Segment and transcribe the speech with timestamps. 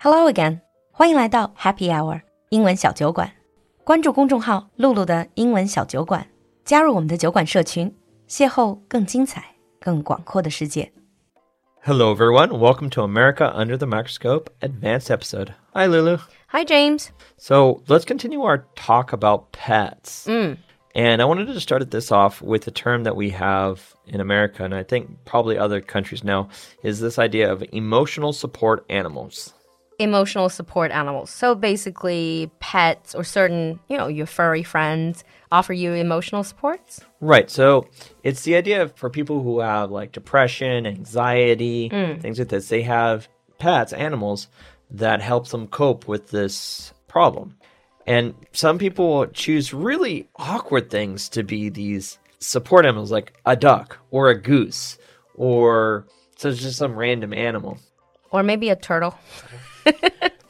[0.00, 0.60] Hello again，
[0.92, 3.32] 欢迎来到 Happy Hour 英文小酒馆。
[3.84, 6.26] 关注公众号“露露的英文小酒馆”，
[6.64, 7.94] 加入我们的酒馆社群，
[8.28, 10.92] 邂逅更精彩、更广阔的世界。
[11.84, 12.58] Hello, everyone.
[12.58, 15.54] Welcome to America Under the Microscope Advanced episode.
[15.72, 16.18] Hi, Lulu.
[16.48, 20.26] Hi James， So let's continue our talk about pets.
[20.26, 24.64] And I wanted to start this off with a term that we have in America,
[24.64, 26.48] and I think probably other countries now,
[26.82, 29.52] is this idea of emotional support animals.
[30.01, 31.29] emotional support animals.
[31.29, 37.01] So basically, pets or certain, you know, your furry friends offer you emotional supports.
[37.19, 37.49] Right.
[37.49, 37.87] So
[38.23, 42.21] it's the idea of, for people who have like depression, anxiety, mm.
[42.21, 43.27] things like this, they have
[43.59, 44.47] pets, animals
[44.89, 47.57] that helps them cope with this problem.
[48.07, 53.97] And some people choose really awkward things to be these support animals, like a duck
[54.09, 54.97] or a goose,
[55.35, 56.07] or
[56.37, 57.77] so it's just some random animal.
[58.31, 59.17] Or maybe a turtle.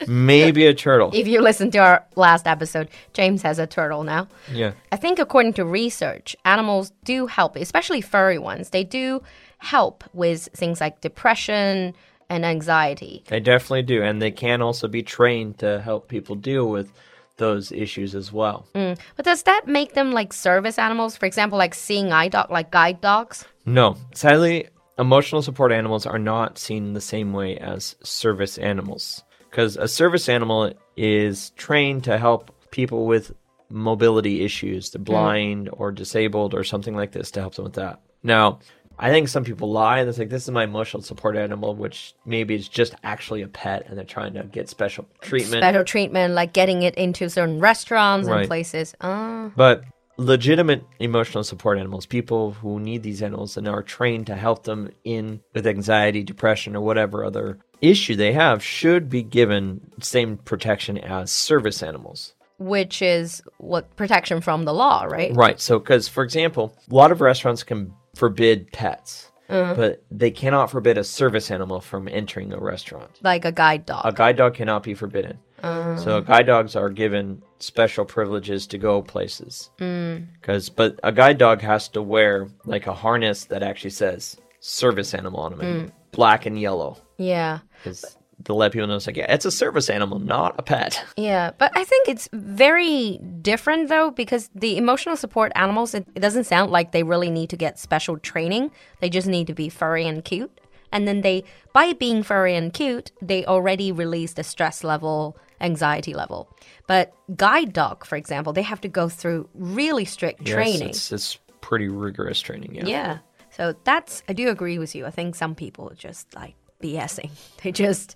[0.08, 1.12] Maybe a turtle.
[1.14, 4.28] If you listen to our last episode, James has a turtle now.
[4.52, 4.72] Yeah.
[4.92, 8.72] I think according to research, animals do help, especially furry ones.
[8.72, 9.22] They do
[9.60, 11.94] help with things like depression
[12.30, 13.24] and anxiety.
[13.28, 14.02] They definitely do.
[14.02, 16.92] And they can also be trained to help people deal with
[17.38, 18.68] those issues as well.
[18.74, 18.98] Mm.
[19.16, 21.16] But does that make them like service animals?
[21.16, 23.46] For example, like seeing eye dog, like guide dogs?
[23.66, 29.24] No, sadly, emotional support animals are not seen the same way as service animals.
[29.50, 33.34] Because a service animal is trained to help people with
[33.70, 38.02] mobility issues, the blind or disabled or something like this, to help them with that.
[38.24, 38.60] Now,
[39.00, 42.14] I think some people lie and it's like, this is my emotional support animal, which
[42.26, 45.64] maybe is just actually a pet and they're trying to get special treatment.
[45.64, 48.94] Special treatment, like getting it into certain restaurants and places.
[49.02, 49.52] Ah.
[49.56, 49.84] But
[50.22, 54.90] legitimate emotional support animals, people who need these animals and are trained to help them
[55.04, 60.98] in with anxiety, depression, or whatever other issue they have, should be given same protection
[60.98, 62.34] as service animals.
[62.60, 65.36] which is what protection from the law, right?
[65.36, 65.60] Right.
[65.60, 69.76] So, because for example, a lot of restaurants can forbid pets, mm.
[69.76, 73.20] but they cannot forbid a service animal from entering a restaurant.
[73.24, 74.04] Like a guide dog.
[74.06, 75.40] A guide dog cannot be forbidden.
[75.64, 79.70] Um, so guide dogs are given special privileges to go places.
[79.80, 80.28] Mm.
[80.34, 85.14] Because, but a guide dog has to wear like a harness that actually says service
[85.14, 85.92] animal on them, in mm.
[86.12, 87.60] black and yellow, yeah.
[87.78, 91.04] because to let people know it's like, yeah, it's a service animal, not a pet.
[91.18, 96.20] Yeah, but I think it's very different though because the emotional support animals it, it
[96.20, 98.72] doesn't sound like they really need to get special training.
[99.02, 100.60] They just need to be furry and cute.
[100.92, 101.44] And then they
[101.74, 106.50] by being furry and cute, they already release the stress level, anxiety level.
[106.88, 110.90] But guide dog, for example, they have to go through really strict Yes, training.
[110.90, 112.76] it's, it's pretty rigorous training.
[112.76, 112.86] Yeah.
[112.86, 113.18] Yeah.
[113.52, 115.06] So that's I do agree with you.
[115.06, 117.30] I think some people just like BSing.
[117.64, 118.16] They just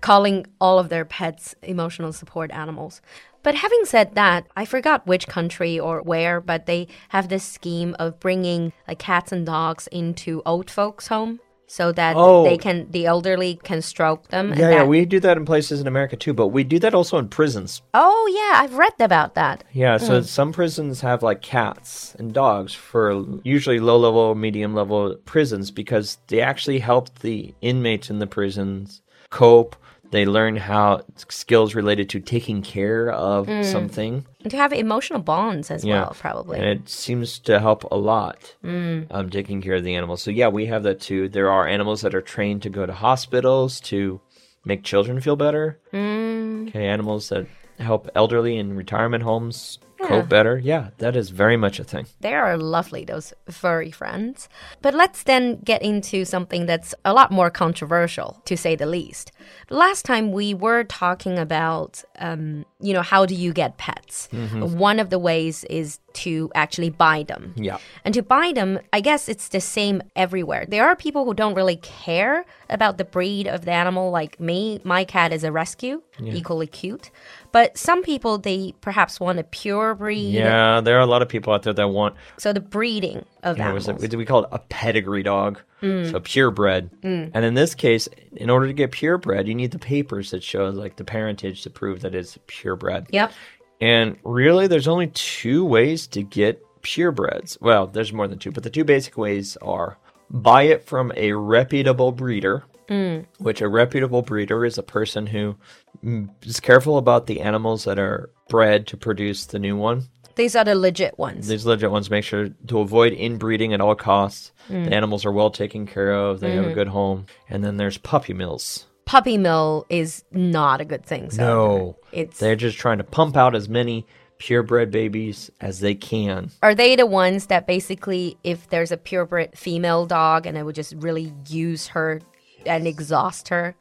[0.00, 3.00] calling all of their pets emotional support animals.
[3.42, 7.94] But having said that, I forgot which country or where, but they have this scheme
[7.98, 12.44] of bringing like cats and dogs into old folks' home so that Oh.
[12.44, 14.54] they can the elderly can stroke them.
[14.56, 17.18] Yeah, yeah, we do that in places in America too, but we do that also
[17.18, 17.82] in prisons.
[17.94, 19.64] oh yeah, I've read about that.
[19.72, 20.26] Yeah, so hmm.
[20.26, 26.18] some prisons have like cats and dogs for usually low level, medium level prisons because
[26.28, 29.76] they actually help the inmates in the prisons cope.
[30.10, 33.64] They learn how skills related to taking care of mm.
[33.64, 34.24] something.
[34.42, 36.02] And to have emotional bonds as Yeah.
[36.02, 36.58] well, probably.
[36.58, 39.06] And it seems to help a lot mm.
[39.10, 40.22] um, taking care of the animals.
[40.22, 41.28] So, yeah, we have that too.
[41.28, 44.20] There are animals that are trained to go to hospitals to
[44.64, 45.78] make children feel better.
[45.92, 46.68] Mm.
[46.68, 47.46] Okay, animals that
[47.78, 49.78] help elderly in retirement homes
[50.08, 50.58] cope better.
[50.58, 52.06] Yeah, that is very much a thing.
[52.20, 54.48] They are lovely, those furry friends.
[54.82, 59.32] But let's then get into something that's a lot more controversial, to say the least.
[59.70, 64.28] Last time we were talking about, um, you know, how do you get pets?
[64.32, 67.52] One of the ways is to actually buy them.
[67.56, 67.78] Yeah.
[68.04, 70.66] And to buy them, I guess it's the same everywhere.
[70.66, 74.80] There are people who don't really care about the breed of the animal, like me.
[74.84, 77.10] My cat is a rescue, equally cute.
[77.52, 80.34] But some people, they perhaps want a pure breed.
[80.34, 83.56] Yeah, there are a lot of people out there that want So the breeding of
[83.56, 84.02] know, animals.
[84.02, 86.10] it, we call it a pedigree dog, mm.
[86.10, 86.90] so purebred.
[87.02, 87.30] Mm.
[87.32, 90.68] And in this case, in order to get purebred, you need the papers that show
[90.68, 93.06] like the parentage to prove that it's purebred.
[93.10, 93.32] Yep.
[93.80, 97.60] And really, there's only two ways to get purebreds.
[97.60, 99.98] Well, there's more than two, but the two basic ways are
[100.30, 103.26] buy it from a reputable breeder, mm.
[103.38, 105.56] which a reputable breeder is a person who
[106.04, 110.04] mm, careful about the animals that are bred to produce the new one.
[110.36, 111.48] These are the legit ones.
[111.48, 114.52] These legit ones make sure to avoid inbreeding at all costs.
[114.68, 114.92] The mm.
[114.92, 116.74] animals are well taken care of, they have a mm.
[116.74, 117.26] good home.
[117.48, 118.85] And then there's puppy mills.
[119.06, 121.30] Puppy mill is not a good thing.
[121.30, 121.96] So No.
[122.12, 124.04] it's They're just trying to pump out as many
[124.38, 126.50] purebred babies as they can.
[126.62, 130.74] are they the ones that basically, if there's a purebred female dog and they would
[130.74, 132.20] just really use her
[132.66, 133.74] and exhaust her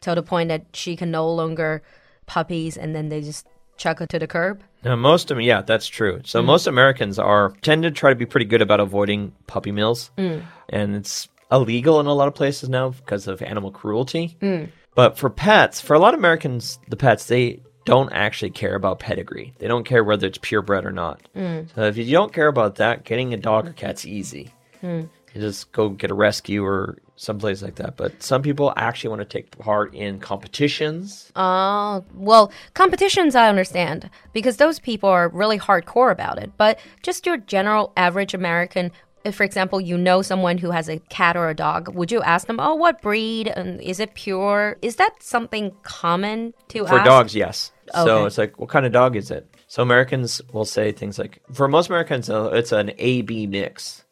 [0.00, 1.82] till the point that she can no longer
[2.26, 4.62] puppies and then they just chuck her to the curb?
[4.84, 6.20] Now, most of them, yeah, that's true.
[6.24, 6.46] So mm.
[6.46, 10.44] most Americans are tend to try to be pretty good about avoiding puppy mills, mm.
[10.68, 14.36] and it's illegal in a lot of places now because of animal cruelty.
[14.40, 14.64] Hmm.
[14.94, 18.98] But for pets, for a lot of Americans, the pets they don't actually care about
[18.98, 19.54] pedigree.
[19.58, 21.20] They don't care whether it's purebred or not.
[21.34, 21.62] Hmm.
[21.74, 24.52] So if you don't care about that, getting a dog or cat's easy.
[24.80, 25.02] Hmm.
[25.34, 27.96] You just go get a rescue or someplace like that.
[27.96, 31.30] But some people actually want to take part in competitions.
[31.36, 36.52] Oh, well, competitions I understand because those people are really hardcore about it.
[36.56, 38.92] But just your general average American,
[39.26, 42.22] if for example you know someone who has a cat or a dog, would you
[42.22, 43.48] ask them, "Oh, what breed?
[43.48, 47.04] And is it pure?" Is that something common to For ask?
[47.04, 47.72] dogs, yes.
[47.92, 49.46] So it's like, what kind of dog is it?
[49.68, 54.04] So Americans will say things like, for most Americans, it's an A B mix.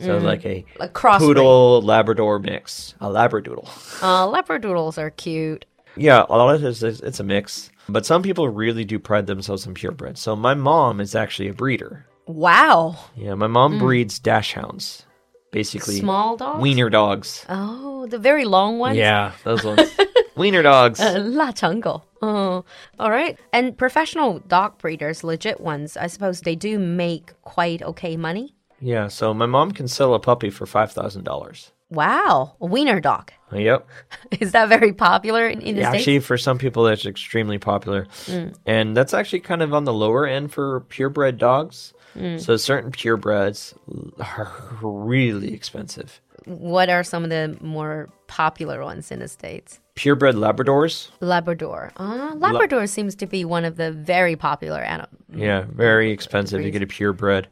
[0.00, 1.18] So like a Like crossbreed.
[1.18, 3.68] poodle Labrador mix, a Labradoodle.
[4.02, 5.64] Uh, Labradoodles are cute.
[5.96, 7.70] Yeah, a lot of it is it's it's a mix.
[7.88, 10.18] But some people really do pride themselves in purebred.
[10.18, 12.06] So my mom is actually a breeder.
[12.26, 12.96] Wow.
[13.16, 13.78] Yeah, my mom hmm.
[13.78, 15.04] breeds dachshunds,
[15.52, 16.62] basically Small dogs?
[16.62, 17.44] wiener dogs.
[17.48, 18.96] Oh, the very long ones?
[18.96, 19.90] Yeah, those ones.
[20.36, 21.00] wiener dogs.
[21.00, 22.02] Uh, 腊肠狗.
[22.22, 22.64] Oh,
[22.98, 23.38] all right.
[23.52, 28.54] And professional dog breeders, legit ones, I suppose they do make quite okay money.
[28.80, 31.72] Yeah, so my mom can sell a puppy for five thousand dollars.
[31.90, 33.32] Wow, a wiener dog.
[33.50, 33.88] Uh, yep.
[34.40, 35.96] Is that very popular in, in the States?
[35.96, 38.48] Actually, for some people, that's extremely popular, hmm.
[38.66, 41.93] and that's actually kind of on the lower end for purebred dogs.
[42.14, 42.40] Mm.
[42.40, 43.74] So certain purebreds
[44.20, 44.52] are
[44.82, 46.20] really expensive.
[46.46, 49.80] What are some of the more popular ones in the States?
[49.94, 51.92] Purebred Labradors, Labrador.
[51.96, 55.14] Uh, Labrador seems to be one of the very popular animals.
[55.34, 57.48] yeah, very expensive to get a purebred,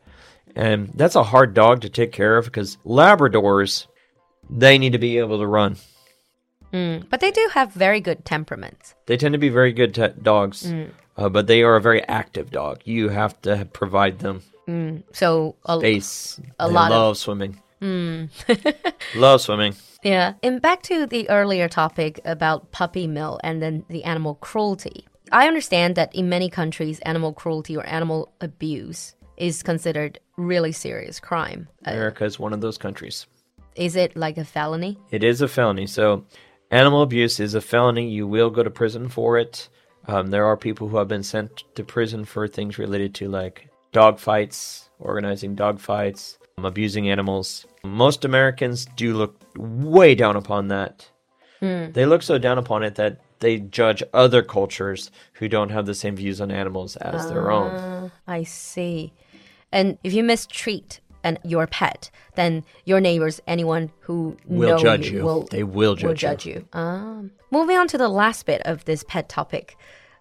[0.57, 3.87] and that's a hard dog to take care of because Labradors,
[4.51, 5.77] they need to be able to run.
[6.73, 8.95] Mm, but they do have very good temperaments.
[9.07, 9.93] They tend to be very good
[10.23, 10.91] dogs, mm.
[11.17, 12.81] Uh, but they are a very active dog.
[12.85, 14.43] You have to provide them
[15.13, 16.41] So, a, space.
[16.59, 17.59] A they lot of- love swimming.
[19.15, 19.75] love swimming.
[20.03, 20.35] yeah.
[20.43, 25.07] And back to the earlier topic about puppy mill and then the animal cruelty.
[25.31, 31.19] I understand that in many countries, animal cruelty or animal abuse is considered really serious
[31.21, 31.69] crime.
[31.87, 33.27] Uh, America is one of those countries.
[33.75, 34.99] is it like a felony?
[35.11, 35.87] It is a felony.
[35.87, 36.25] So,
[36.71, 38.09] animal abuse is a felony.
[38.11, 39.69] You will go to prison for it.
[40.07, 43.69] Um, there are people who have been sent to prison for things related to like
[43.93, 47.67] dog fights, organizing dog fights, um, abusing animals.
[47.85, 51.09] Most Americans do look way down upon that.
[51.61, 55.95] They look so down upon it that they judge other cultures who don't have the
[55.95, 58.11] same views on animals as their own.
[58.27, 59.13] I see.
[59.71, 65.09] And if you mistreat an, your pet, then your neighbors, anyone who Will know judge
[65.11, 65.25] you, you.
[65.25, 66.17] will They will judge will you.
[66.17, 66.69] judge you.
[66.73, 69.77] Um, moving on to the last bit of this pet topic.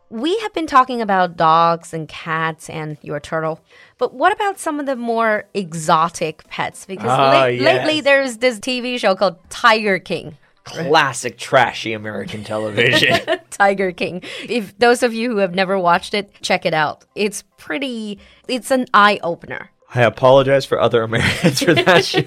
[0.10, 3.62] We have been talking about dogs and cats and your turtle,
[3.98, 6.86] but what about some of the more exotic pets?
[6.86, 8.04] Because Ah, la- lately yes.
[8.04, 10.36] there's this TV show called Tiger King.
[10.66, 13.20] Classic trashy American television.
[13.50, 14.22] Tiger King.
[14.48, 17.04] If those of you who have never watched it, check it out.
[17.16, 19.72] It's pretty, it's an eye opener.
[19.94, 22.24] I apologize for other Americans for that show.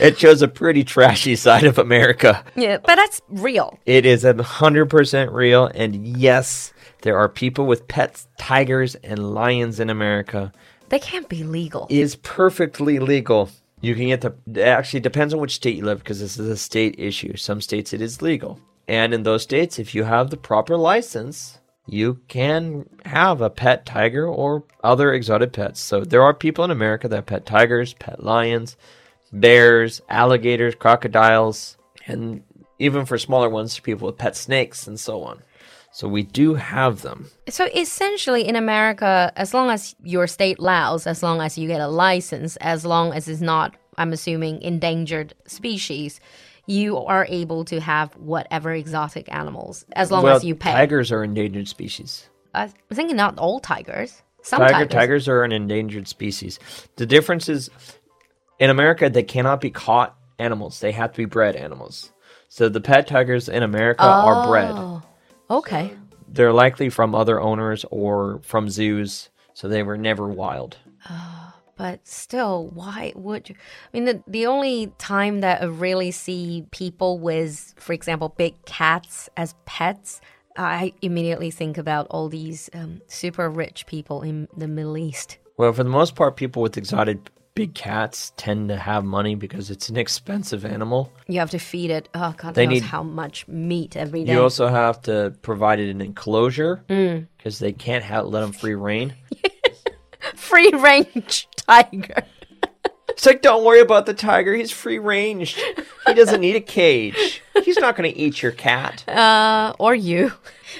[0.00, 2.42] it shows a pretty trashy side of America.
[2.56, 3.78] Yeah, but that's real.
[3.84, 9.34] It is a hundred percent real, and yes, there are people with pets, tigers, and
[9.34, 10.50] lions in America.
[10.88, 11.86] They can't be legal.
[11.90, 13.50] It is perfectly legal.
[13.82, 14.34] You can get the.
[14.46, 17.36] It actually depends on which state you live because this is a state issue.
[17.36, 21.58] Some states it is legal, and in those states, if you have the proper license,
[21.86, 25.80] you can have a pet tiger or other exotic pets.
[25.80, 28.76] So there are people in America that pet tigers, pet lions,
[29.32, 32.42] bears, alligators, crocodiles, and
[32.78, 35.42] even for smaller ones, people with pet snakes and so on.
[35.92, 37.30] So we do have them.
[37.48, 41.82] So essentially, in America, as long as your state allows, as long as you get
[41.82, 46.18] a license, as long as it's not, I'm assuming, endangered species,
[46.66, 50.72] you are able to have whatever exotic animals as long well, as you pay.
[50.72, 52.28] tigers are endangered species.
[52.54, 54.22] I was thinking not all tigers.
[54.42, 54.92] Some Tiger, tigers.
[54.92, 56.58] tigers are an endangered species.
[56.96, 57.70] The difference is
[58.58, 62.12] in America, they cannot be caught animals, they have to be bred animals.
[62.48, 64.72] So the pet tigers in America are bred.
[64.72, 65.02] Oh,
[65.48, 65.92] okay.
[66.28, 70.76] They're likely from other owners or from zoos, so they were never wild.
[71.08, 71.41] Oh.
[71.82, 73.56] But still, why would you?
[73.58, 78.54] I mean, the, the only time that I really see people with, for example, big
[78.66, 80.20] cats as pets,
[80.56, 85.38] I immediately think about all these um, super rich people in the Middle East.
[85.56, 87.18] Well, for the most part, people with exotic
[87.56, 91.12] big cats tend to have money because it's an expensive animal.
[91.26, 92.08] You have to feed it.
[92.14, 94.34] Oh God, They knows need- how much meat every day.
[94.34, 97.26] You also have to provide it an enclosure Mm.
[97.36, 99.14] because they can't have, let them free reign.
[100.36, 102.22] Free range tiger.
[103.08, 104.54] It's like, don't worry about the tiger.
[104.54, 105.54] He's free range.
[106.06, 107.42] He doesn't need a cage.
[107.62, 109.06] He's not going to eat your cat.
[109.06, 110.32] Uh, or you.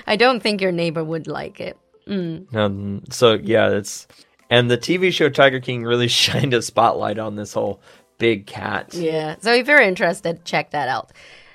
[0.07, 1.77] I don't think your neighbor would like it.
[2.09, 4.07] Um, so yeah, it's
[4.51, 7.81] and the TV show Tiger King really shined a spotlight on this whole
[8.19, 8.95] big cat.
[8.95, 9.37] Yeah.
[9.41, 11.13] So if you're interested, check that out.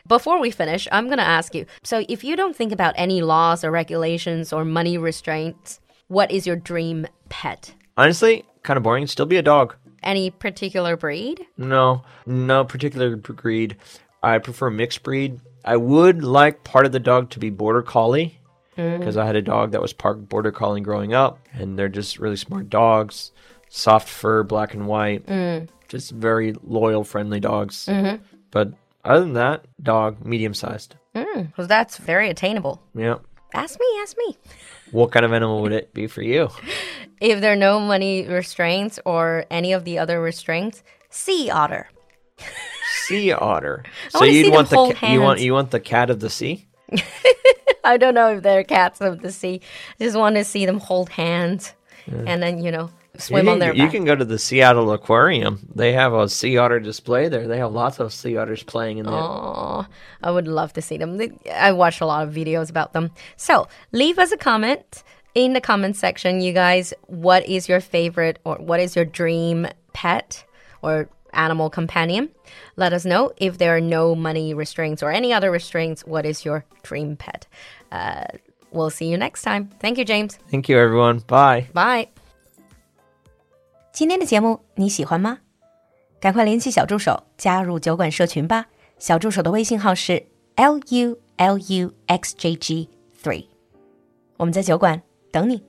[0.08, 3.22] Before we finish, I'm going to ask you so if you don't think about any
[3.22, 7.74] laws or regulations or money restraints, what is your dream pet?
[7.98, 9.08] Honestly, kind of boring.
[9.08, 9.76] Still be a dog.
[10.04, 11.46] Any particular breed?
[11.58, 13.78] No, no particular breed.
[14.22, 15.40] I prefer mixed breed.
[15.66, 18.40] I would like part of the dog to be border collie
[18.76, 19.00] hmm.
[19.00, 22.20] because I had a dog that was part border collie growing up, and they're just
[22.20, 23.32] really smart dogs,
[23.70, 25.66] soft fur, black and white, hmm.
[25.88, 27.86] just very loyal, friendly dogs.
[27.88, 28.24] Mm-hmm.
[28.52, 30.96] But other than that, dog, medium sized.
[31.14, 31.64] Because hmm.
[31.66, 32.82] that's very attainable.
[32.94, 33.18] Yeah.
[33.54, 34.38] Ask me, ask me.
[34.92, 36.50] What kind of animal would it be for you?
[37.20, 41.90] If there are no money restraints or any of the other restraints, sea otter.
[43.08, 43.84] Sea otter.
[44.10, 46.68] So you'd want the ca- you want you want the cat of the sea?
[47.84, 49.62] I don't know if they're cats of the sea.
[50.00, 51.74] I just want to see them hold hands
[52.06, 52.90] and then, you know,
[53.20, 53.92] swim you on can, their you back.
[53.92, 55.68] can go to the Seattle Aquarium.
[55.74, 57.48] They have a sea otter display there.
[57.48, 59.14] They have lots of sea otters playing in there.
[59.14, 59.88] Aw,
[60.24, 61.20] I would love to see them.
[61.54, 63.12] I watched a lot of videos about them.
[63.36, 65.04] So leave us a comment
[65.36, 66.94] in the comment section, you guys.
[67.08, 70.44] What is your favorite or what is your dream pet
[70.82, 72.30] or animal companion?
[72.76, 76.06] Let us know if there are no money restraints or any other restraints.
[76.06, 77.48] What is your dream pet?
[77.92, 78.26] Uh,
[78.72, 79.70] we'll see you next time.
[79.80, 80.38] Thank you, James.
[80.50, 81.20] Thank you, everyone.
[81.20, 81.68] Bye.
[81.74, 82.10] Bye.
[83.98, 85.40] 今天的节目你喜欢吗？
[86.20, 88.68] 赶快联系小助手加入酒馆社群吧。
[89.00, 90.24] 小助手的微信号是
[90.56, 92.90] l u l u x j g
[93.20, 93.48] three，
[94.38, 95.02] 我们在酒馆
[95.32, 95.64] 等你。